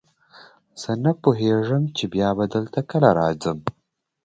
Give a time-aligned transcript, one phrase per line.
[0.81, 3.59] زه نه پوهېږم چې بیا به دلته کله راځم.